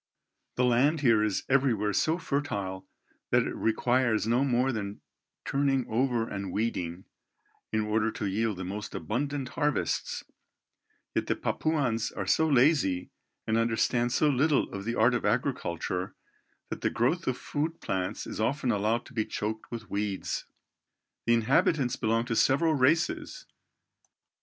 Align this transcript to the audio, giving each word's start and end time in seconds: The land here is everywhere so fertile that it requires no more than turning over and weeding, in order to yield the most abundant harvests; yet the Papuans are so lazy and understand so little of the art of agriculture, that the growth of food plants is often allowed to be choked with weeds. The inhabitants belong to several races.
The 0.55 0.65
land 0.65 1.01
here 1.01 1.23
is 1.23 1.43
everywhere 1.47 1.93
so 1.93 2.17
fertile 2.17 2.87
that 3.29 3.43
it 3.45 3.53
requires 3.55 4.25
no 4.25 4.43
more 4.43 4.71
than 4.71 4.99
turning 5.45 5.85
over 5.87 6.27
and 6.27 6.51
weeding, 6.51 7.05
in 7.71 7.81
order 7.81 8.09
to 8.13 8.25
yield 8.25 8.57
the 8.57 8.63
most 8.65 8.95
abundant 8.95 9.49
harvests; 9.49 10.23
yet 11.13 11.27
the 11.27 11.35
Papuans 11.35 12.11
are 12.11 12.25
so 12.25 12.47
lazy 12.47 13.11
and 13.45 13.59
understand 13.59 14.11
so 14.11 14.27
little 14.27 14.73
of 14.73 14.85
the 14.85 14.95
art 14.95 15.13
of 15.13 15.23
agriculture, 15.23 16.15
that 16.71 16.81
the 16.81 16.89
growth 16.89 17.27
of 17.27 17.37
food 17.37 17.79
plants 17.79 18.25
is 18.25 18.41
often 18.41 18.71
allowed 18.71 19.05
to 19.05 19.13
be 19.13 19.23
choked 19.23 19.69
with 19.69 19.91
weeds. 19.91 20.45
The 21.27 21.35
inhabitants 21.35 21.95
belong 21.95 22.25
to 22.25 22.35
several 22.35 22.73
races. 22.73 23.45